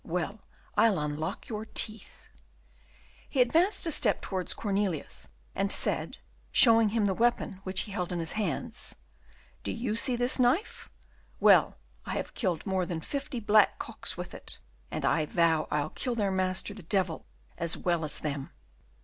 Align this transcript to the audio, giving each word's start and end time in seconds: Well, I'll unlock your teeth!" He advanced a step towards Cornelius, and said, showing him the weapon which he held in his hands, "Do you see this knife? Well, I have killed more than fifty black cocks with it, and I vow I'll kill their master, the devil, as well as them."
Well, 0.03 0.39
I'll 0.75 0.97
unlock 0.97 1.47
your 1.47 1.63
teeth!" 1.63 2.29
He 3.29 3.39
advanced 3.39 3.85
a 3.85 3.91
step 3.91 4.19
towards 4.19 4.55
Cornelius, 4.55 5.29
and 5.53 5.71
said, 5.71 6.17
showing 6.51 6.89
him 6.89 7.05
the 7.05 7.13
weapon 7.13 7.59
which 7.65 7.81
he 7.81 7.91
held 7.91 8.11
in 8.11 8.17
his 8.17 8.31
hands, 8.31 8.95
"Do 9.61 9.71
you 9.71 9.95
see 9.95 10.15
this 10.15 10.39
knife? 10.39 10.89
Well, 11.39 11.77
I 12.03 12.15
have 12.15 12.33
killed 12.33 12.65
more 12.65 12.87
than 12.87 12.99
fifty 13.01 13.39
black 13.39 13.77
cocks 13.77 14.17
with 14.17 14.33
it, 14.33 14.57
and 14.89 15.05
I 15.05 15.27
vow 15.27 15.67
I'll 15.69 15.91
kill 15.91 16.15
their 16.15 16.31
master, 16.31 16.73
the 16.73 16.81
devil, 16.81 17.27
as 17.59 17.77
well 17.77 18.03
as 18.03 18.21
them." 18.21 18.49